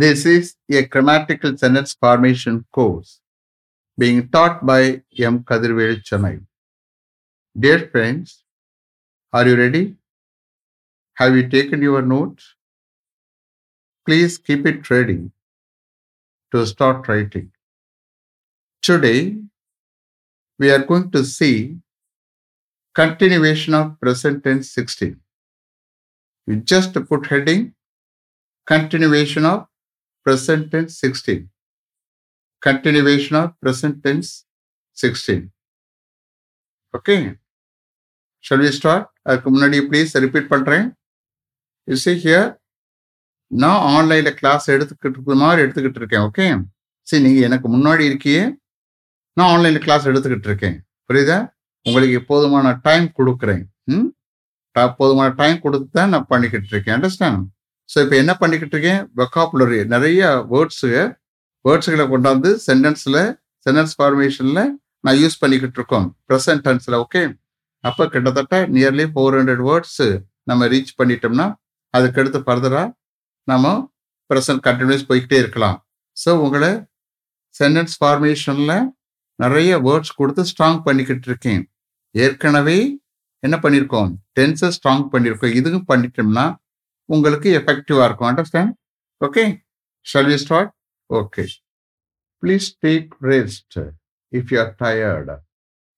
[0.00, 3.20] This is a grammatical sentence formation course
[3.98, 5.40] being taught by M.
[5.40, 6.42] Kadirvel Chennai.
[7.64, 8.42] Dear friends,
[9.34, 9.96] are you ready?
[11.16, 12.54] Have you taken your notes?
[14.06, 15.30] Please keep it ready
[16.52, 17.50] to start writing.
[18.80, 19.36] Today,
[20.58, 21.76] we are going to see
[22.94, 25.20] continuation of present tense 16.
[26.46, 27.74] You just put heading
[28.64, 29.66] continuation of
[30.26, 31.48] present tense 16.
[32.62, 34.30] Continuation of present tense
[34.98, 35.50] 16.
[36.94, 37.20] Okay.
[38.44, 39.06] Shall we start?
[39.26, 40.86] அதுக்கு முன்னாடி please repeat பண்ணுறேன்
[41.88, 42.48] is he here
[43.50, 46.46] நான் ஆன்லைனில் class எடுத்துக்கிட்டு இருக்கிற மாதிரி எடுத்துக்கிட்டு இருக்கேன் ஓகே
[47.06, 48.42] சரி நீங்கள் எனக்கு முன்னாடி இருக்கியே
[49.36, 50.76] நான் ஆன்லைனில் கிளாஸ் எடுத்துக்கிட்டு இருக்கேன்
[51.10, 51.38] புரியுதா
[51.86, 54.08] உங்களுக்கு போதுமான டைம் கொடுக்குறேன் ம்
[54.98, 57.44] போதுமான டைம் கொடுத்து தான் நான் பண்ணிக்கிட்டு இருக்கேன் அண்டர்ஸ்டாண்ட்
[57.90, 59.00] ஸோ இப்போ என்ன பண்ணிக்கிட்டு இருக்கேன்?
[59.20, 60.20] வெக்காபுலரி நிறைய
[60.52, 60.90] வேர்ட்ஸு
[61.64, 63.22] வேர்ட்ஸுகளை கொண்டாந்து சென்டென்ஸில்
[63.66, 64.62] சென்டென்ஸ் ஃபார்மேஷனில்
[65.04, 66.06] நான் யூஸ் பண்ணிக்கிட்டு இருக்கோம்.
[66.28, 67.22] ப்ரெசன்ட் டென்ஸில் ஓகே
[67.84, 70.06] அப்போ கிட்டத்தட்ட நியர்லி ஃபோர் ஹண்ட்ரட் வேர்ட்ஸு
[70.50, 71.46] நம்ம ரீச் பண்ணிட்டோம்னா
[71.94, 72.88] அதுக்கடுத்து ஃபர்தராக
[73.48, 73.66] நம்ம
[74.30, 75.76] ப்ரெசன்ட் கண்டினியூஸ் போய்கிட்டே இருக்கலாம்.
[76.16, 76.70] ஸோ உங்களை
[77.54, 78.74] சென்டென்ஸ் ஃபார்மேஷனில்
[79.38, 81.62] நிறைய வேர்ட்ஸ் கொடுத்து ஸ்ட்ராங் பண்ணிக்கிட்டு இருக்கேன்.
[82.14, 82.78] ஏற்கனவே
[83.42, 86.44] என்ன பண்ணியிருக்கோம் டென்ஸை ஸ்ட்ராங் பண்ணியிருக்கோம் இதுவும் பண்ணிட்டோம்னா
[87.14, 88.30] உங்களுக்கு எஃபெக்டிவாக இருக்கும்.
[88.30, 88.72] Understand
[89.20, 89.44] okay
[90.06, 90.72] shall we start
[91.10, 91.44] okay
[92.42, 93.78] please take rest
[94.32, 95.36] if you are tired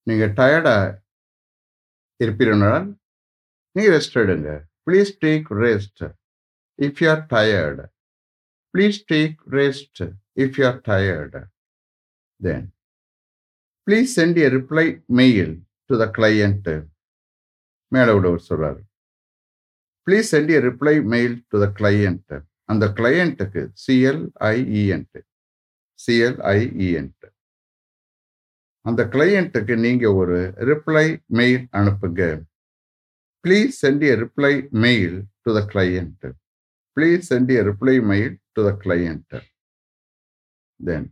[0.06, 0.90] நீங்கள் டயர்டாக
[2.20, 2.62] இருப்பீர்கள்
[3.76, 4.50] நீங்கள் ரெஸ்ட் எடுங்க.
[4.86, 6.04] Please take rest
[6.78, 7.84] if you are tired
[8.74, 10.02] please take rest
[10.44, 11.42] if you are tired
[12.40, 12.66] then
[13.86, 14.86] please send a reply
[15.20, 15.52] mail
[15.90, 16.74] to the client
[17.92, 18.80] மேலே விடவர் சொல்கிறார்
[20.06, 22.34] please send a reply mail to the client
[22.72, 25.18] அந்த கிளையண்ட்டுக்கு C L I E N T
[26.04, 27.26] C L I E N T
[28.88, 30.38] அந்த கிளையண்ட்டுக்கு நீங்கள் ஒரு
[30.70, 31.06] reply
[31.40, 32.22] mail அனுப்புங்க.
[33.44, 34.54] Please send a reply
[34.84, 36.26] mail to the client
[36.96, 39.36] please send a reply mail to the client
[40.80, 41.08] then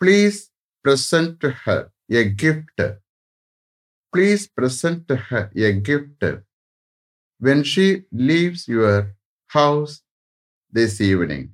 [0.00, 0.40] please
[0.84, 1.80] present her
[2.10, 2.78] a gift.
[4.12, 6.22] Please present her a gift.
[7.40, 8.96] When she leaves your
[9.50, 9.94] house
[10.72, 11.44] this evening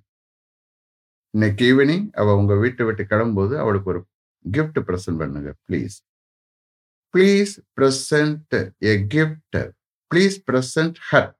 [1.34, 4.00] இன்னைக்கு evening அவள் உங்கள் வீட்டை விட்டு கிளம்பும்போது அவளுக்கு ஒரு
[4.44, 5.96] gift present பண்ணுங்க please
[7.14, 8.54] please present
[8.90, 9.58] a gift
[10.10, 11.30] please present her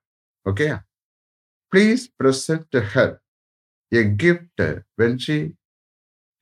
[0.47, 0.67] okay
[1.73, 3.15] please present her
[3.93, 4.65] a gift
[5.03, 5.39] when she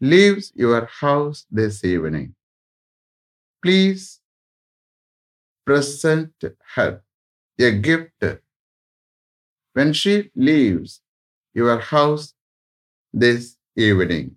[0.00, 2.30] leaves your house this evening
[3.62, 4.06] please
[5.66, 6.96] present her
[7.61, 8.23] a gift
[9.73, 11.01] when she leaves
[11.53, 12.33] your house
[13.13, 14.35] this evening.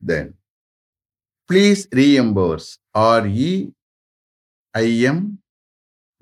[0.00, 0.34] Then,
[1.48, 3.72] please reimburse R E
[4.74, 5.38] I M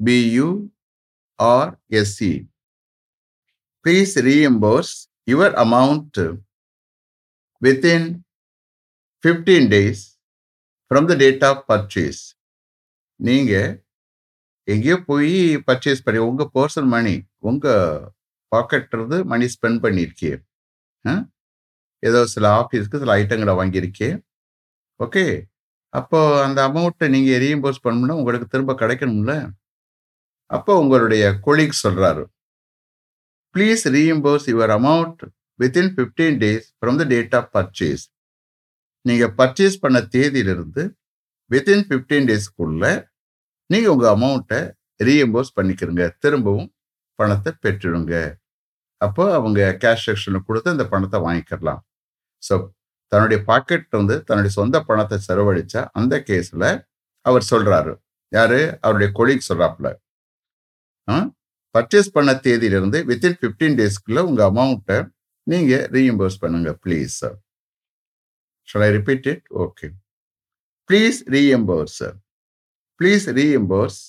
[0.03, 0.71] B U
[1.39, 2.47] R S E.
[3.84, 6.17] Please reimburse your amount
[7.61, 8.25] within
[9.23, 10.17] 15 days
[10.89, 12.21] from the date of purchase
[13.29, 13.53] நீங்க
[14.68, 15.34] எங்கேயோ போய்
[15.68, 18.10] purchase பண்ணி உங்கள் personal மணி உங்கள்
[18.52, 20.34] பாக்கெட்றது money spend பண்ணியிருக்கே
[22.04, 24.10] ஏதோ சில ஆஃபீஸ்க்கு சில ஐட்டங்களை வாங்கியிருக்கே
[25.00, 25.24] ஓகே
[25.94, 29.34] அப்போ அந்த அமௌண்ட்டை நீங்கள் ரீஇம்போஸ் பண்ணணும்னா உங்களுக்கு திரும்ப கிடைக்கணும்ல?
[30.50, 32.24] அப்போ உங்களுடைய கொலீக் சொல்கிறாரு
[33.56, 35.22] please reimburse your amount
[35.60, 38.04] within fifteen days from the date of purchase
[39.06, 40.84] நீங்கள் பர்ச்சேஸ் பண்ண தேதியிலிருந்து
[41.52, 42.92] வித்தின் ஃபிஃப்டீன் டேஸ்க்குள்ளே
[43.72, 44.59] நீங்கள் உங்கள் அமௌண்ட்டை
[45.08, 46.04] ரீஎம்போஸ் பண்ணிக்கிறங்க.
[46.24, 46.70] திரும்பவும்
[47.20, 48.14] பணத்தை பெற்றுடுங்க.
[49.02, 51.82] அப்போ அவங்க கேஷ் செக்ஷனில் கொடுத்து அந்த பணத்தை வாங்கிக்கலாம்
[52.44, 52.56] ஸோ
[53.12, 56.68] தன்னுடைய பாக்கெட் வந்து தன்னுடைய சொந்த பணத்தை செலவழிச்சா அந்த கேஸில்
[57.26, 57.94] அவர் சொல்கிறாரு
[58.32, 58.59] யார்?
[58.86, 59.88] அவருடைய கொலீக் சொல்கிறாப்புல
[61.76, 64.98] பர்ச்சேஸ் பண்ண தேதியிலிருந்து வித்தின் ஃபிஃப்டீன் டேஸ்க்குள்ளே உங்கள் அமௌண்ட்டை
[65.47, 67.38] நீங்கள் ரீஎம்போஸ் பண்ணுங்கள் please sir
[68.70, 69.88] shall I repeat it okay
[70.90, 72.02] please reimburse
[73.02, 74.00] please reimburse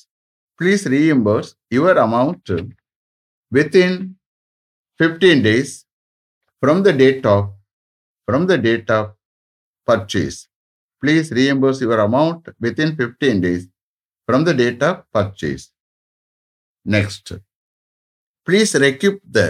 [0.61, 2.53] please reimburse your amount
[3.53, 3.97] within
[5.01, 5.73] fifteen days
[6.63, 7.49] from the date of
[8.29, 9.11] from the date of
[9.89, 10.39] purchase
[11.03, 13.65] please reimburse your amount within fifteen days
[14.29, 15.65] from the date of purchase
[16.87, 17.33] next
[18.49, 19.41] please recoup the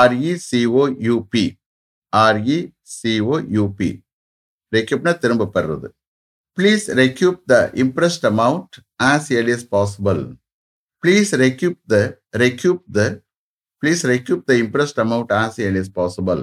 [0.00, 1.44] R E C O U P
[2.12, 3.90] R E C O U P
[4.72, 5.88] ரெக்யூப்னா திரும்ப பெறுறது.
[6.58, 8.76] Please recoup the imprest amount
[9.10, 10.20] as early as possible
[11.02, 11.96] please recoup the
[12.42, 13.00] recoup the
[13.82, 16.42] please recoup the imprest amount as early as possible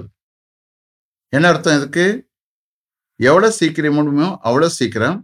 [1.32, 2.06] என்ன அர்த்தம் இதுக்கு?
[3.20, 5.16] எவ்வளோ சீக்கிரம் முடியுமோ அவ்வளோ சீக்கிரம்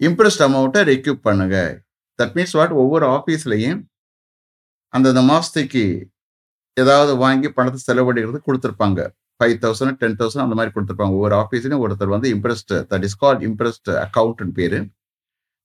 [0.00, 1.56] இம்ப்ரெஸ்ட் அமௌண்ட்டை ரெக்யூப் பண்ணுங்க.
[2.18, 3.80] தட் மீன்ஸ் வாட் ஒவ்வொரு ஆஃபீஸ்லையும்
[4.94, 5.84] அந்தந்த மாதத்துக்கு
[6.76, 9.00] ஏதாவது வாங்கி பணத்தை செலவழிக்கிறது கொடுத்துருப்பாங்க.
[9.38, 11.16] ஃபைவ் தௌசண்ட் டென் தௌசண்ட் அந்த மாதிரி கொடுத்துருப்பாங்க.
[11.18, 14.78] ஒவ்வொரு ஆஃபீஸ்லையும் ஒருத்தர் வந்து imprest that is call imprest அக்கௌண்ட்னு பேர்.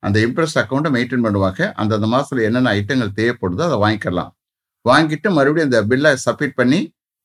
[0.08, 1.62] அந்த இம்ப்ரெஸ்ட் அக்கௌண்ட்டை மெயின்டைன் பண்ணுவாங்க.
[1.82, 4.32] அந்தந்த மாதத்தில் என்னென்ன ஐட்டங்கள் தேவைப்படுதோ அதை வாங்கிக்கலாம்.
[4.90, 6.80] வாங்கிட்டு மறுபடியும் அந்த பில்லை சப்மிட் பண்ணி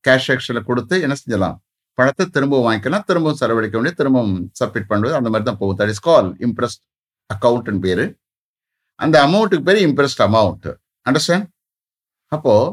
[0.04, 1.56] கேஷ் ஆக்ஷனில் கொடுத்து என்ன செஞ்சலாம்?
[1.98, 3.04] பணத்தை திரும்பவும் வாங்கிக்கலாம்.
[3.08, 5.78] திரும்பவும் செலவழிக்க வேண்டிய திரும்பவும் சப்மிட் பண்ணுறது அந்த மாதிரி தான் போகும்.
[5.80, 6.82] தட் இஸ் கால் இம்ப்ரெஸ்ட்
[7.30, 8.04] அக்கௌண்ட்னு பேர்.
[9.04, 10.68] அந்த அமௌண்ட்டுக்கு பேர் இம்ப்ரெஸ்ட் அமௌண்ட்
[11.08, 11.48] அண்டர்ஸ்டாண்ட்
[12.36, 12.72] அப்போது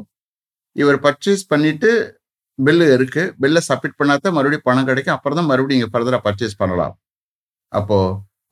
[0.82, 1.92] இவர் பர்ச்சேஸ் பண்ணிட்டு
[2.60, 3.24] பில்லு இருக்கு.
[3.42, 5.16] பில்லை சப்மிட் பண்ணாதான் மறுபடியும் பணம் கிடைக்கும்.
[5.18, 6.94] அப்புறம் தான் மறுபடியும் இங்கே ஃபர்தராக பர்ச்சேஸ் பண்ணலாம்.
[7.74, 7.98] அப்போ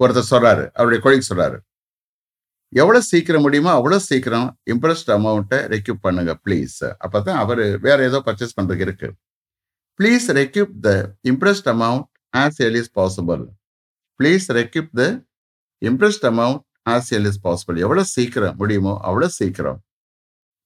[0.03, 0.63] ஒருத்தர் சொல்றாரு.
[0.77, 1.57] அவருடைய கொலிக் சொல்றாரு.
[2.73, 8.19] எவ்வளோ சீக்கிரம் முடியுமோ அவ்வளோ சீக்கிரம் இம்ப்ரெஸ்ட் அமௌண்ட்டை ரெக்யூப் பண்ணுங்க ப்ளீஸ் அப்போ தான் அவர் வேற ஏதோ
[8.27, 9.09] பர்ச்சேஸ் பண்ணுறதுக்கு இருக்கு.
[9.99, 10.91] Please recoup the
[11.31, 13.43] imprest amount as early as possible
[14.19, 15.03] please recoup the
[15.81, 16.61] imprest amount
[16.93, 19.79] as early as possible எவ்வளோ சீக்கிரம் முடியுமோ அவ்வளோ சீக்கிரம்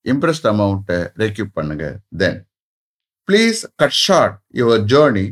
[0.06, 1.86] இம்ப்ரெஸ்ட் அமௌண்ட்டை ரெக்யூப் பண்ணுங்க
[2.18, 2.40] then
[3.28, 5.28] please cut short your journey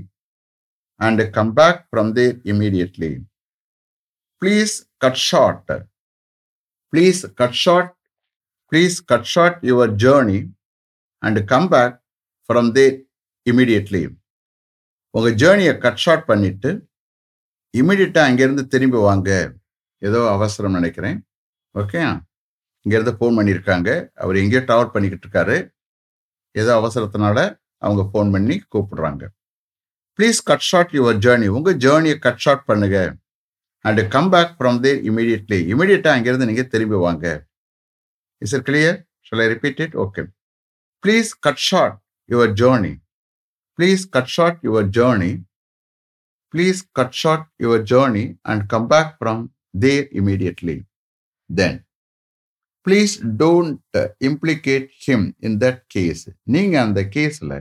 [1.07, 3.13] and come back from there immediately
[4.41, 5.67] please cut short.
[6.93, 7.87] Please cut short.
[8.71, 10.39] Please cut short your journey
[11.23, 11.93] and come back
[12.49, 12.95] from there
[13.49, 14.01] immediately
[15.15, 16.69] உங்கள் ஜேர்னியை cut short பண்ணிட்டு
[17.79, 19.29] இமீடியட்டாக அங்கேருந்து திரும்பி வாங்க.
[20.07, 21.17] ஏதோ அவசரம் நினைக்கிறேன்.
[21.81, 22.01] ஓகே
[22.85, 23.89] இங்கேருந்து ஃபோன் பண்ணியிருக்காங்க
[24.23, 25.57] அவர் எங்கேயோ டவர் பண்ணிக்கிட்டு இருக்காரு.
[26.61, 27.37] ஏதோ அவசரத்தினால
[27.81, 29.23] அவங்க ஃபோன் பண்ணி கூப்பிடுறாங்க.
[30.19, 32.97] Please cut short your journey உங்க ஜேர்னியை கட் ஷார்ட் பண்ணுங்க.
[33.85, 37.25] And come back from there immediately இமீடியட்டாக அங்கேருந்து நீங்கள் திரும்பி வாங்க.
[38.41, 40.23] Is it clear shall I repeat it okay
[41.03, 41.97] please cut short
[42.29, 42.93] your journey
[43.79, 45.31] please cut short your journey
[46.53, 49.41] please cut short your journey and come back from
[49.79, 50.77] there immediately
[51.49, 51.77] then
[52.85, 53.97] please don't
[54.29, 57.57] implicate him in that case நீங்கள் அந்த கேஸில்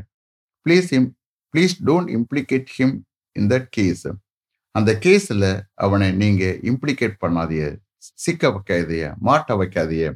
[0.67, 1.09] please him
[1.55, 2.95] please don't implicate him
[3.37, 4.07] in that case
[4.75, 5.49] அந்த கேஸில்
[5.85, 7.67] அவனை நீங்கள் implicate பண்ணாதீங்க.
[8.25, 10.09] சிக்க வைக்காதீங்க மாட்ட வைக்காதீங்க.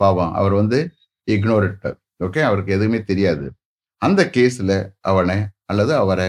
[0.00, 0.78] பாவம் அவர் வந்து
[1.28, 1.84] இக்னோரட்
[2.26, 3.46] ஓகே அவருக்கு எதுவுமே தெரியாது.
[4.02, 4.76] அந்த கேஸில்
[5.10, 5.36] அவனை
[5.70, 6.28] அல்லது அவரை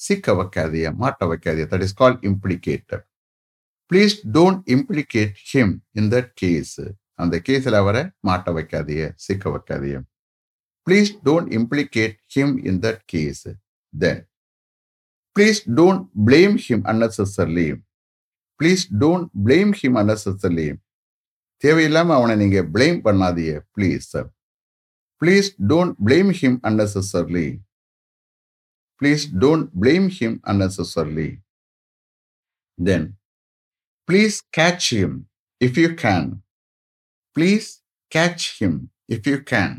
[0.00, 1.68] சிக்க வைக்காதீங்க மாட்ட வைக்காதீங்க.
[1.72, 2.94] That is call implicate
[3.90, 6.76] please don't implicate him in that case
[7.22, 10.00] அந்த கேஸில் அவரை மாட்ட வைக்காதீங்க சிக்க வைக்காதீங்க.
[10.86, 13.42] Please don't implicate him in that case
[13.94, 14.20] then
[15.36, 17.68] please don't blame him unnecessarily
[18.60, 20.68] please don't blame him unnecessarily
[21.62, 24.08] தேவையில்லாம அவனை நீங்க பிளேம் பண்ணாதீங்க please
[25.22, 27.48] please don't blame him unnecessarily
[29.00, 31.28] please don't blame him unnecessarily
[32.78, 33.06] then
[34.08, 35.16] please catch him
[35.60, 36.28] if you can
[37.36, 37.68] please
[38.12, 39.76] catch him if you can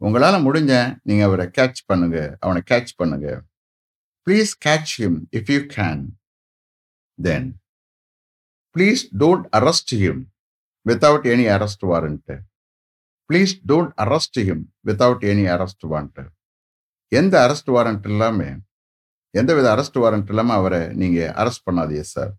[0.00, 0.72] உங்களால் முடிஞ்ச
[1.02, 3.28] நீங்கள் அவரை catch பண்ணுங்க அவனை கேட்ச் பண்ணுங்க
[4.26, 6.02] please catch him if you can
[7.18, 7.48] then
[8.76, 10.22] please don't arrest him
[10.86, 12.36] without any arrest warrant
[13.30, 16.24] please don't arrest him without any arrest warrant
[17.12, 18.56] எந்த arrest warrant இல்லாமல்
[19.34, 22.32] எந்த வித அரெஸ்ட் வாரண்ட் இல்லாமல் அவரை நீங்கள் அரெஸ்ட் பண்ணாதீங்க sir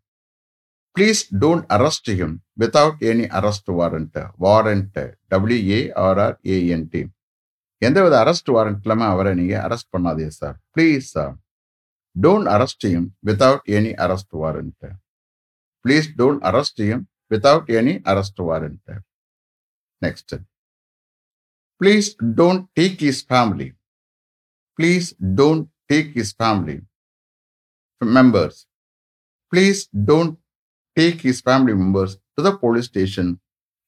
[0.96, 5.00] please don't arrest him without any arrest warrant warrant
[5.32, 7.02] டபிள்யூஏஆர்ஆர்ஏஎன்டி
[7.82, 11.34] எந்தவித arrest warrant இல்லாமல் அவரை நீங்கள் அரெஸ்ட் பண்ணாதீங்க sir please sir
[12.16, 14.86] don't arrest him without any arrest warrant
[15.86, 18.94] please don't arrest him without any arrest warrant
[20.02, 20.36] next
[21.82, 22.10] please
[22.40, 23.70] don't take his family
[24.80, 25.10] please
[25.40, 26.78] don't take his family
[28.02, 28.60] members
[29.54, 30.36] please don't
[30.98, 33.40] take his family members to the police station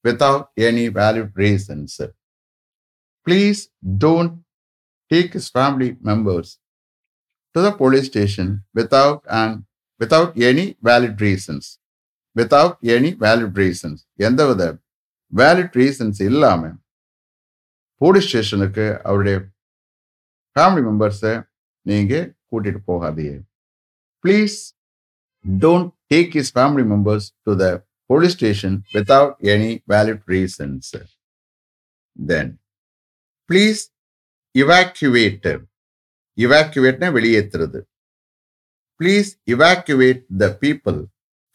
[0.03, 1.99] without any valid reasons.
[3.27, 4.43] Please don't
[5.11, 6.59] take his family members
[7.55, 9.63] to the police station without and
[9.99, 11.79] without any valid reasons
[12.35, 13.97] without any valid reasons
[14.27, 14.63] எந்தவித
[15.33, 16.61] valid reasons இல்லாம
[18.01, 19.37] police ஸ்டேஷனுக்கு அவருடைய
[20.55, 21.33] family மெம்பர்ஸை
[21.89, 22.13] நீங்க
[22.49, 23.39] கூட்டிட்டு போகாதீங்க
[24.23, 24.57] please
[25.63, 27.65] don't take is family members to the
[28.11, 30.89] police station without any valid reasons
[32.15, 32.51] then
[33.49, 33.81] please
[34.55, 35.47] evacuate
[36.37, 37.79] இவாக்குவேட்னா வெளியேற்றுறது.
[38.99, 40.99] Please evacuate the people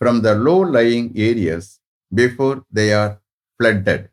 [0.01, 1.71] from the low lying areas
[2.13, 3.15] before they are
[3.61, 4.05] flooded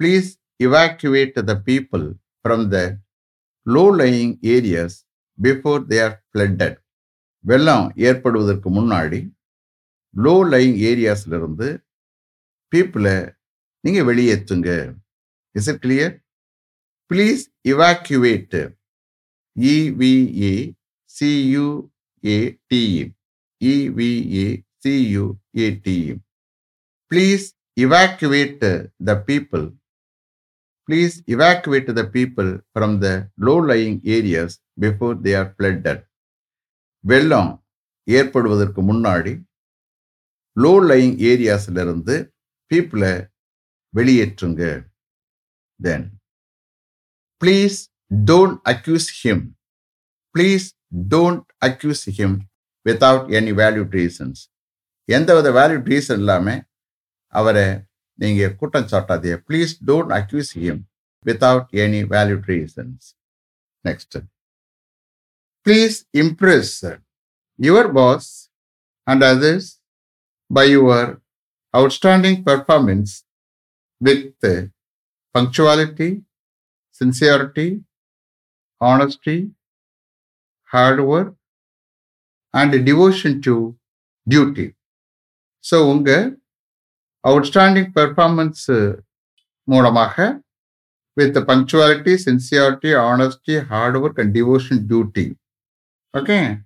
[0.00, 0.30] please
[0.66, 2.08] evacuate the people
[2.44, 2.98] from the
[3.66, 5.04] low-lying areas
[5.38, 6.74] before they are flooded.
[7.44, 9.20] வெள்ளம் ஏற்படுவதற்கு முன்னாடி
[10.14, 11.68] low lying ஏரியாஸ்லேருந்து
[12.72, 13.16] பீப்புளை
[13.84, 14.70] நீங்கள் வெளியேற்றுங்க
[15.54, 16.14] is it clear
[17.10, 18.58] please evacuate
[19.56, 20.54] E V A
[21.10, 23.04] C U A T E
[23.60, 24.46] E V A
[24.84, 26.14] C U A T E
[27.10, 28.64] please evacuate
[29.06, 29.64] the people
[30.88, 33.08] please evacuate the people from the
[33.46, 36.02] low lying areas before they are flooded
[37.04, 37.52] வெள்ளம்
[38.08, 39.32] ஏற்படுவதற்கு முன்னாடி
[40.56, 42.14] low lying ஏரியாஸ்லேருந்து
[42.70, 43.12] பீப்புளை
[43.94, 44.62] வெளியேற்றுங்க.
[45.80, 46.06] Then
[47.42, 47.78] please
[48.30, 49.44] don't accuse him
[50.34, 50.66] please
[51.12, 52.36] don't accuse him
[52.86, 54.42] without any valid reasons
[55.08, 56.62] எந்தவித valid reason இல்லாமல்
[57.34, 57.66] அவரை
[58.18, 59.36] நீங்கள் குற்றம் சாட்டாதீங்க.
[59.48, 60.82] Please don't accuse him
[61.26, 63.06] without any valid reasons
[63.84, 64.16] next
[65.65, 66.73] Please impress
[67.59, 68.29] your boss
[69.07, 69.69] and others
[70.49, 71.11] by your
[71.73, 73.13] outstanding performance
[74.01, 74.47] with
[75.35, 76.09] punctuality
[77.01, 77.67] sincerity
[78.81, 79.51] honesty,
[80.71, 81.33] hard work,
[82.53, 83.53] and devotion to
[84.27, 84.67] duty.
[85.63, 86.09] So உங்க
[87.23, 88.65] outstanding performance
[89.67, 90.15] மூலமாக
[91.17, 95.25] with punctuality sincerity honesty hard work and devotion duty
[96.14, 96.64] okay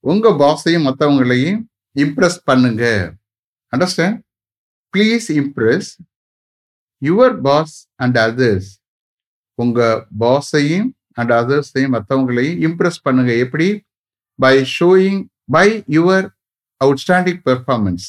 [0.00, 1.58] உங்க பாஸையும் மற்றவங்களையும்
[1.96, 2.84] impress பண்ணுங்க.
[3.72, 4.18] Understand
[4.94, 5.90] please impress
[7.02, 8.70] your boss and others
[9.54, 13.36] உங்க பாஸையும் and அதர்ஸையும் மற்றவங்களையும் இம்ப்ரெஸ் பண்ணுங்க.
[13.38, 13.68] எப்படி?
[14.34, 16.26] By showing by your
[16.80, 18.08] outstanding performance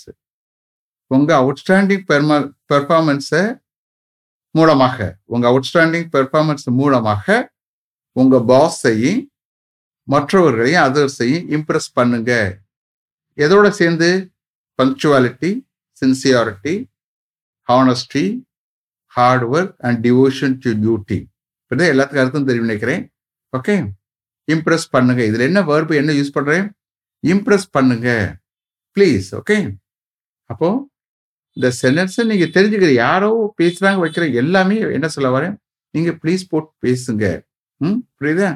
[1.07, 2.03] உங்கள் அவுட்ஸ்டாண்டிங்
[2.71, 3.59] பெர்ஃபார்மன்ஸை
[4.51, 7.51] மூலமாக உங்கள் அவுட்ஸ்டாண்டிங் பெர்ஃபார்மன்ஸ் மூலமாக
[8.15, 9.30] உங்கள் பாஸையும்
[10.08, 12.31] மற்றவர்களையும் அதர்ஸையும் இம்ப்ரெஸ் பண்ணுங்க.
[13.38, 14.10] எதோட சேர்ந்து?
[14.79, 15.51] Punctuality
[16.01, 16.89] sincerity
[17.70, 18.24] honesty
[19.15, 21.20] hard work and devotion to duty
[21.63, 23.03] இப்படி எல்லாத்துக்கும் அர்த்தம் தெரியும் நினைக்கிறேன்.
[23.58, 23.75] ஓகே
[24.48, 25.22] இம்ப்ரெஸ் பண்ணுங்க.
[25.25, 26.65] இதில் என்ன வேர்பு என்ன யூஸ் பண்ணுறேன்
[27.24, 28.10] இம்ப்ரெஸ் பண்ணுங்க.
[28.98, 29.58] ப்ளீஸ் ஓகே
[30.46, 30.70] அப்போ
[31.58, 35.55] இந்த சென்டென்ஸை நீங்கள் தெரிஞ்சுக்கிற யாரோ பேசுகிறாங்க வைக்கிற எல்லாமே என்ன சொல்ல வரேன்?
[35.91, 37.25] நீங்கள் ப்ளீஸ் போட்டு பேசுங்க.
[37.77, 37.98] ம்?
[38.20, 38.50] புரியுதா?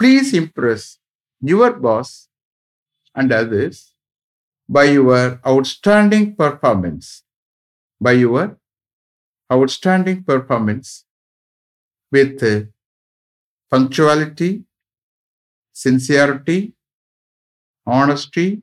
[0.00, 0.98] please impress
[1.40, 2.28] your boss
[3.14, 3.94] and others
[4.68, 7.24] by your outstanding performance,
[8.00, 8.58] by your
[9.52, 11.04] outstanding performance
[12.12, 12.60] with uh,
[13.70, 14.64] punctuality,
[15.72, 16.74] sincerity,
[17.86, 18.62] honesty,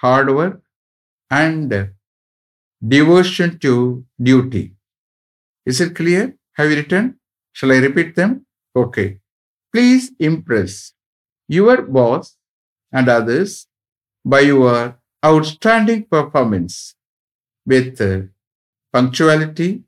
[0.00, 0.60] hard work,
[1.30, 1.86] and uh,
[2.86, 4.74] devotion to duty.
[5.66, 6.36] Is it clear?
[6.54, 7.18] Have you written?
[7.52, 8.46] Shall I repeat them?
[8.74, 9.21] Okay.
[9.72, 10.92] Please impress
[11.48, 12.36] your boss
[12.92, 13.66] and others
[14.24, 16.94] by your outstanding performance
[17.64, 17.98] with
[18.92, 19.82] punctuality,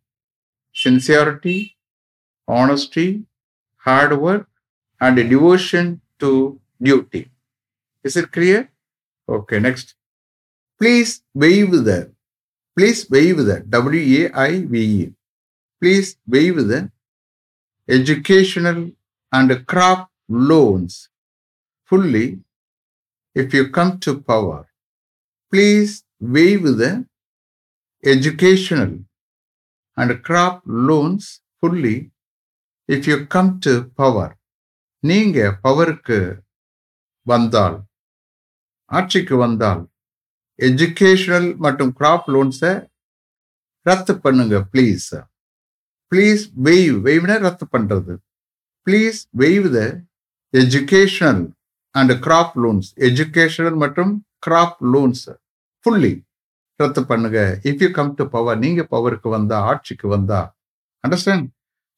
[0.72, 1.76] sincerity,
[2.48, 3.24] honesty,
[3.76, 4.48] hard work,
[5.00, 7.30] and devotion to duty.
[8.02, 8.70] Is it clear?
[9.28, 9.94] Okay, next.
[10.78, 12.10] Please waive the,
[12.76, 15.12] please waive the, W A I V E.
[15.80, 16.90] Please waive the
[17.88, 18.90] educational
[19.36, 20.00] and crop
[20.48, 20.94] loans
[21.92, 22.26] fully
[23.36, 24.60] if you come to power.
[25.52, 25.92] Please
[26.34, 26.90] waive the
[28.04, 28.92] educational
[29.96, 30.54] and crop
[30.88, 31.24] loans
[31.62, 31.96] fully
[32.88, 34.32] if you come to power
[35.02, 36.18] நீங்க பவருக்கு
[37.26, 37.76] வந்தால்
[38.90, 39.80] ஆட்சிக்கு வந்தால்
[40.58, 42.72] educational மற்றும் graph லோன்ஸை
[43.86, 45.08] ரத்து பண்ணுங்க please
[46.12, 48.14] please waive வெய்வ்னா ரத்து பண்ணுறது
[48.86, 49.80] please waive the
[50.54, 51.42] educational
[51.94, 54.12] and crop loans educational மற்றும்
[54.46, 55.24] கிராப் லோன்ஸ்
[55.84, 56.14] ஃபுல்லி
[56.80, 57.38] ரத்து பண்ணுங்க.
[57.70, 60.40] If you come to power நீங்க பவருக்கு வந்தா ஆட்சிக்கு வந்தா.
[61.04, 61.46] Understand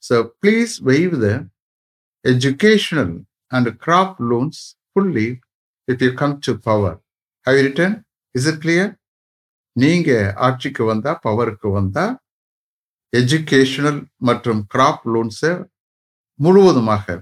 [0.02, 1.28] so please waive the
[2.25, 3.14] educational
[3.52, 5.28] and crop loans fully
[5.88, 6.97] if you come to power
[7.47, 7.88] how you
[8.35, 8.90] is it clear
[9.76, 10.11] நீங்க
[10.47, 12.05] ஆட்சிக்கு வந்தா பவருக்கு வந்தா
[13.12, 15.52] எஜுகேஷனல் மற்றும் கிராப் லோன்ஸை
[16.38, 17.16] முழுவதுமாக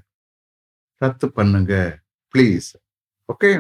[1.01, 1.75] ரத்து பண்ணுங்க
[2.35, 2.69] please
[3.29, 3.51] okay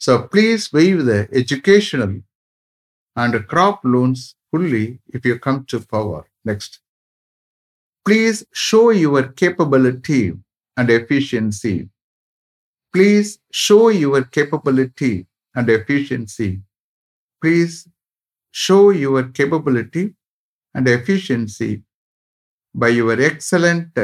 [0.00, 2.16] so please waive the educational
[3.16, 4.84] and crop loans fully
[5.14, 6.76] if you come to power next
[8.06, 10.20] please show your capability
[10.76, 11.74] and efficiency
[12.94, 13.30] please
[13.64, 15.12] show your capability
[15.56, 16.48] and efficiency
[17.42, 17.76] please
[18.54, 20.04] show your capability
[20.74, 21.70] and efficiency
[22.74, 23.98] by your excellent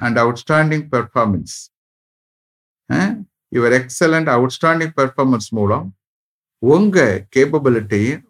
[0.00, 1.56] and outstanding performance
[3.54, 5.86] your excellent outstanding performance மூலம்
[6.62, 8.22] உங்க கேப்பபிலிட்டியும்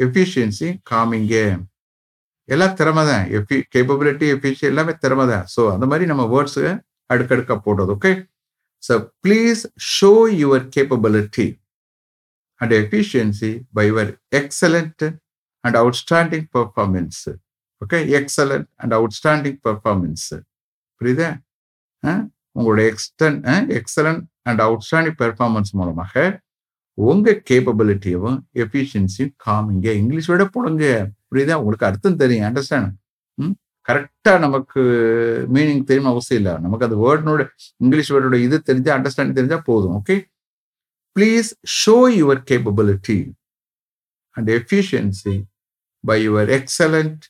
[0.00, 1.34] efficiency காமிங்க.
[2.48, 6.62] எல்லாம் திறமை தான் எஃபி capability எஃபிஷியன் எல்லாமே திறமை தான் so அந்த மாதிரி நம்ம வேர்ட்ஸு
[7.10, 8.12] அடுக்கடுக்க போடுறது okay
[8.82, 8.94] so
[9.26, 9.62] please
[9.98, 10.12] show
[10.42, 11.46] your capability
[12.60, 15.04] and efficiency by your excellent
[15.64, 17.28] and outstanding performance
[17.82, 20.26] okay excellent and outstanding performance
[21.00, 21.28] புரியுதா?
[22.52, 23.38] உங்களுடைய எக்ஸ்டன்
[23.78, 26.40] எக்ஸலன்ட் அண்ட் அவுட்ஸ்டாண்டிங் பெர்ஃபார்மன்ஸ் மூலமாக
[26.98, 30.84] உங்க கேப்பபிலிட்டியும் எஃபிஷியன்சியும் காமிங்க இங்கிலீஷ் விட போடுங்க.
[31.30, 31.52] புரியுதா?
[31.52, 32.90] உங்களுக்கு அர்த்தம் தெரியும் அண்டர்ஸ்டாண்ட்
[33.38, 33.54] ம்?
[34.40, 34.80] நமக்கு
[35.54, 36.58] மீனிங் தெரியும் அவசியம் இல்லை.
[36.60, 37.42] நமக்கு அந்த வேர்டனோட
[37.76, 40.16] இங்கிலீஷ் வேர்டோட இது தெரிஞ்சால் அண்டர்ஸ்டாண்டிங் தெரிஞ்சால் போதும் okay
[41.16, 43.18] please show your capability
[44.36, 45.34] and efficiency
[46.04, 47.22] by your excellent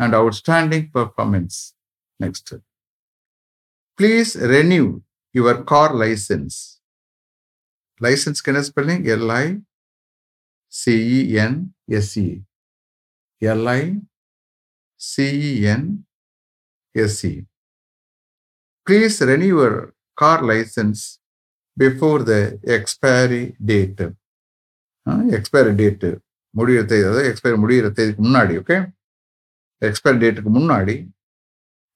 [0.00, 1.58] and outstanding performance
[2.20, 2.52] next
[3.98, 4.86] please renew
[5.34, 6.56] your car licence
[8.00, 9.44] லைசன்ஸ்க்கு என்ன spelling L I
[10.72, 11.58] C E N
[11.98, 12.26] S E
[13.42, 13.80] L I
[15.00, 15.88] C E N
[16.94, 17.34] S E
[18.86, 19.76] please renew your
[20.18, 21.04] car licence
[21.76, 22.34] before the
[22.76, 24.06] expiry date
[25.36, 26.10] expiry date
[26.54, 28.76] முடிகிற தேதி அதாவது expiry முடிகிற தேதிக்கு முன்னாடி okay
[29.82, 30.94] expiry டேட்டுக்கு முன்னாடி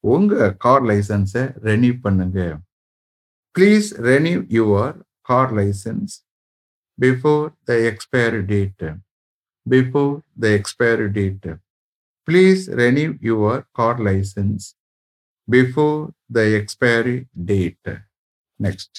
[0.04, 2.40] உங்கள் கார் லைசன்ஸை ரெனியூ பண்ணுங்க
[3.54, 6.14] please renew your car licence
[6.98, 8.90] before the expiry date
[9.66, 11.52] before the expiry date
[12.28, 14.66] please renew your car licence
[15.48, 15.98] before
[16.32, 17.90] the expiry date
[18.60, 18.98] next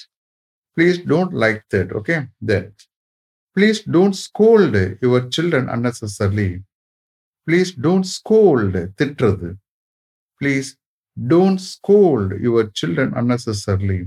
[0.76, 2.78] please don't like that okay that
[3.56, 6.50] please don't scold your children unnecessary
[7.46, 9.50] please don't scold திட்டுறது
[10.40, 10.70] please
[11.16, 14.00] don't scold your children unnecessarily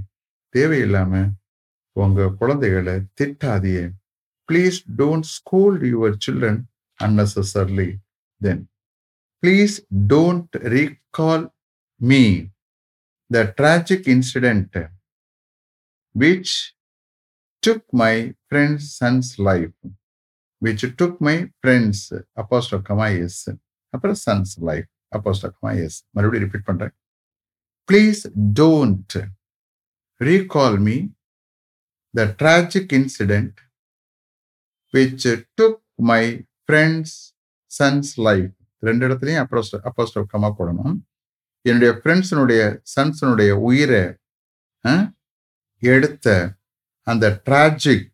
[0.56, 1.24] தேவையில்லாம
[1.96, 3.86] உங்க குழந்தைகளை திட்டாதியே
[4.50, 6.62] please don't scold your children
[7.00, 7.90] unnecessarily
[8.42, 8.64] then
[9.44, 9.76] please
[10.08, 11.46] don't recall
[12.02, 12.24] me
[13.32, 14.78] the tragic incident
[16.16, 16.56] which
[17.64, 18.14] took my
[18.48, 19.78] friend's son's life
[20.62, 23.44] which took my friend's அப்போ சொக்கமாக S
[23.94, 26.94] அப்புறம் son's life apostrophe comma S மறுபடியும் repeat பண்றேன்.
[27.90, 28.22] Please
[28.60, 29.16] don't
[30.28, 30.98] recall me
[32.18, 33.58] the tragic incident
[34.94, 35.28] which
[35.62, 36.24] took my
[36.66, 37.16] friend's
[37.72, 38.54] son's life
[38.88, 40.98] ரெண்டு இடத்துலையும் அப்போஸ்ட apostle comma போடணும்.
[41.70, 42.62] என்னுடைய ஃப்ரெண்ட்ஸினுடைய
[42.96, 44.04] சன்ஸினுடைய உயிரை
[45.92, 46.28] எடுத்த
[47.08, 48.08] அந்த tragic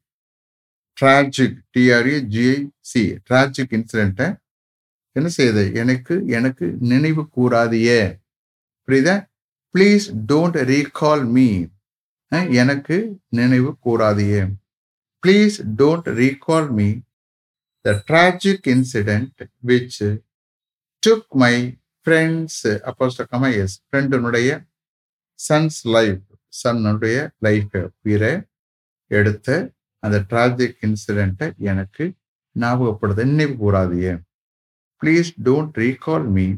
[0.97, 4.27] tragic T R A G I C tragic இன்சிடென்ட்டை
[5.19, 5.63] என்ன செய்யுது?
[5.73, 8.01] எனக்கு எனக்கு நினைவு கூறாதியே
[8.87, 9.15] புரியுதா?
[9.75, 11.49] ப்ளீஸ் டோன்ட் ரீகால் மீ
[12.55, 12.95] எனக்கு
[13.29, 14.41] நினைவு கூறாதியே
[15.23, 16.89] please don't recall me
[17.85, 19.99] the tragic incident which
[21.03, 21.53] took my
[22.07, 24.49] friend's அப்போ அப்போஸ்டக்கமா எஸ் ஃப்ரெண்டுனுடைய
[25.39, 28.33] சன்ஸ் லைஃப் சன்னுடைய லைஃப் உயிரை
[29.11, 29.49] எடுத்த
[30.03, 32.05] அந்த ட்ராஜிக் இன்சிடென்ட்டை எனக்கு
[32.55, 34.13] ஞாபகப்படுத்த நினைவு கூறாதியே
[35.01, 36.55] please don't recall me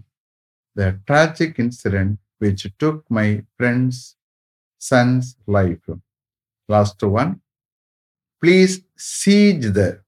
[0.74, 4.02] the tragic incident which took my friend's
[4.90, 5.88] son's life.
[6.68, 7.40] Last one.
[8.44, 10.04] Please siege the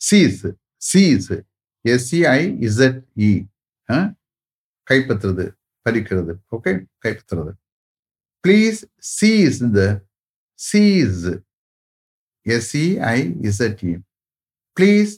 [0.00, 0.44] seize
[0.78, 1.30] seize.
[1.84, 3.46] S-E-I-Z-E
[4.90, 5.44] கைப்பற்றுறது
[5.86, 6.32] பறிக்கிறது.
[6.56, 6.72] Okay
[7.04, 7.52] கைப்பற்றுறது.
[8.44, 10.06] Please seize the
[10.54, 11.26] seize
[12.74, 12.86] E
[14.76, 15.12] please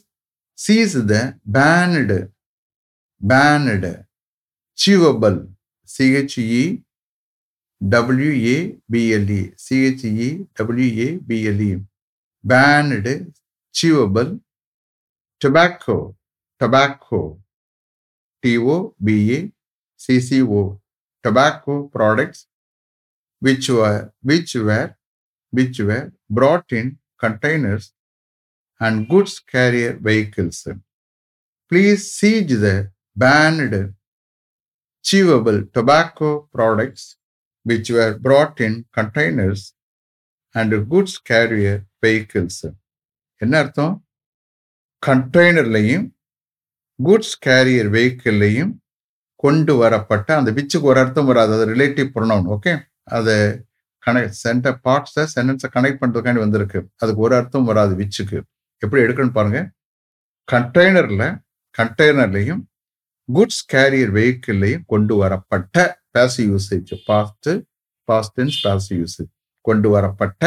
[0.53, 2.32] seize the banned
[3.23, 4.05] banned.
[4.75, 5.47] Chewable
[5.85, 6.83] c h e
[7.79, 9.53] w a b l e.
[9.55, 11.83] C h e w a b l e.
[12.43, 13.33] Banned.
[13.73, 14.39] Chewable
[15.39, 16.15] tobacco.
[16.59, 17.39] Tobacco.
[18.41, 19.51] T o b a
[19.95, 20.79] c c o.
[21.23, 22.47] Tobacco products
[23.39, 24.95] which were which were
[25.51, 27.93] which were brought in containers
[28.81, 30.67] and goods carrier vehicles.
[31.69, 33.75] Please see the banned
[35.05, 37.03] chewable tobacco products
[37.65, 39.61] which were brought in containers
[40.55, 42.55] and goods carrier vehicles.
[43.35, 44.05] என்ன அர்த்தம்?
[45.05, 46.05] கண்டெய்னர்லையும்
[47.03, 48.73] goods carrier வெஹிக்கிள்லையும்
[49.35, 51.53] கொண்டு வரப்பட்ட அந்த விச்சுக்கு ஒரு அர்த்தம் வராது.
[51.53, 52.73] அது relative pronoun okay
[53.03, 53.35] அதை
[54.05, 56.79] கனெக்ட் சென்டர் பார்ட்ஸை சென்டென்ஸை கனெக்ட் பண்ணுறதுக்காண்டி வந்திருக்கு.
[56.95, 58.41] அதுக்கு ஒரு அர்த்தம் வராது விச்சுக்கு.
[58.77, 59.71] எப்படி எடுக்கணும்னு பாருங்க.
[60.51, 61.41] கண்டெய்னரில்
[61.77, 62.63] கண்டெய்னர்லையும்
[63.29, 65.75] குட்ஸ் கேரியர் வெஹிக்கிள்லையும் கொண்டு வரப்பட்ட
[66.15, 67.49] passive usage past
[68.07, 69.27] past tense passive
[69.65, 70.41] கொண்டு வரப்பட்ட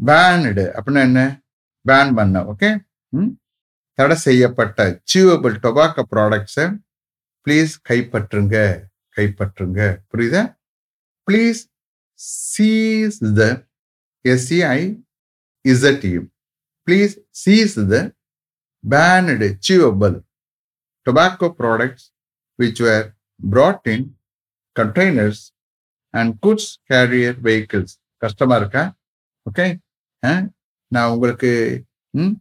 [0.00, 1.20] பேனடு அப்படின்னா என்ன?
[1.86, 2.70] பேன் பண்ண ஓகே
[3.98, 6.66] தடை செய்யப்பட்ட சியூவபிள் டொபாக்கோ ப்ராடக்ட்ஸை
[7.46, 8.56] ப்ளீஸ் கைப்பற்றுங்க
[9.16, 9.80] கைப்பற்றுங்க.
[10.10, 10.42] புரியுதா?
[11.28, 11.60] Please
[12.52, 13.42] seize the
[14.24, 14.80] S E I
[15.64, 16.28] இசட்டியும்
[16.88, 17.96] please seize the
[18.84, 20.16] banned chewable
[21.06, 22.04] tobacco products
[22.58, 23.04] which were
[23.40, 24.00] brought in
[24.76, 25.38] containers
[26.14, 27.90] and goods carrier vehicles.
[28.16, 28.82] கஷ்டமா இருக்கா?
[29.46, 29.66] ஓகே
[30.94, 31.50] நான் உங்களுக்கு
[32.10, 32.34] ம்?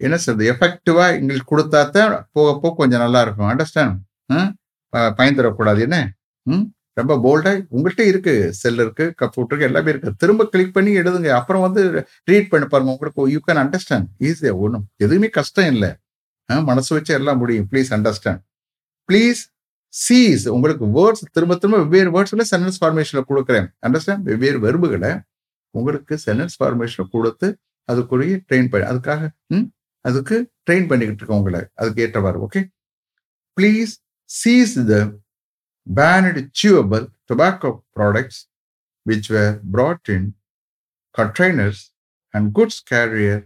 [0.00, 0.46] என்ன சொல்றது?
[0.52, 3.50] எஃபெக்டிவா எங்களுக்கு கொடுத்தா தான் போக போக கொஞ்சம் நல்லா இருக்கும்.
[3.52, 4.54] அண்டர்ஸ்டாண்ட்
[5.18, 5.98] பயந்துடக்கூடாது என்ன?
[6.50, 6.64] ம்?
[6.98, 8.34] ரொம்ப போல்டா உங்கள்கிட்ட இருக்கு.
[8.60, 10.10] செல் இருக்கு கம்ப்யூட்டர் இருக்கு எல்லாமே இருக்கு.
[10.22, 11.28] திரும்ப கிளிக் பண்ணி எழுதுங்க.
[11.40, 11.82] அப்புறம் வந்து
[12.30, 12.92] ரீட் பண்ணி பாருங்க.
[12.92, 15.90] உங்களுக்கு யூ கேன் அண்டர்ஸ்டாண்ட் ஈஸியா ஒன்றும் எதுவுமே கஷ்டம் இல்லை.
[16.70, 17.66] மனசு வச்சு எல்லாம் முடியும்.
[17.70, 18.42] ப்ளீஸ் அண்டர்ஸ்டாண்ட்
[19.08, 19.40] ப்ளீஸ்
[19.88, 23.68] சீஸ் உங்களுக்கு வேர்ட்ஸ் திரும்ப திரும்ப வெவ்வேறு வேர்ட்ஸ்ல சென்டென்ஸ் ஃபார்மேஷனில் கொடுக்குறேன்.
[23.86, 25.12] அண்டர்ஸ்டாண்ட் வெவ்வேறு வெறுப்புகளை
[25.74, 27.48] உங்களுக்கு சென்டென்ஸ் ஃபார்மேஷன்ல கொடுத்து
[27.92, 29.22] அதுக்குரிய ட்ரெயின் பண்ணி அதுக்காக
[29.54, 29.68] ம்
[30.08, 31.60] அதுக்கு ட்ரெயின் பண்ணிக்கிட்டு இருக்கோம் உங்களை.
[31.80, 32.60] அதுக்கு ஏற்றவாறு okay
[33.56, 33.92] please
[34.30, 34.96] seize the
[35.86, 38.40] banned chewable tobacco products
[39.06, 40.22] which were brought in
[41.14, 41.78] containers
[42.34, 43.38] and goods carrier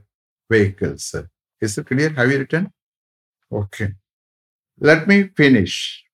[0.50, 1.14] vehicles.
[1.62, 2.10] Is it clear?
[2.18, 2.64] Have you written?
[3.50, 3.94] Okay.
[4.78, 6.04] Let me finish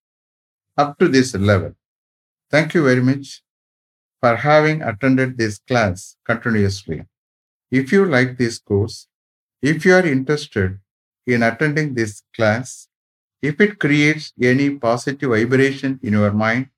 [0.77, 1.75] up to this level.
[2.51, 3.43] Thank you very much
[4.21, 7.05] for having attended this class continuously.
[7.71, 9.09] If you like this course,
[9.61, 10.79] if you are interested
[11.27, 12.89] in attending this class,
[13.43, 16.69] if it creates any positive vibration in your mind,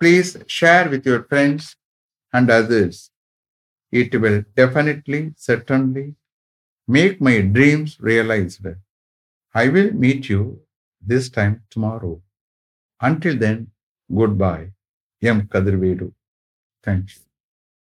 [0.00, 1.76] please share with your friends
[2.32, 3.10] and others.
[3.90, 6.14] It will definitely, certainly
[6.88, 8.66] make my dreams realized.
[9.54, 10.60] I will meet you
[11.00, 12.22] this time tomorrow.
[13.00, 13.72] Until then,
[14.14, 14.72] goodbye.
[15.22, 15.48] M.
[15.48, 16.12] Kadirvedu.
[16.84, 17.22] Thank you.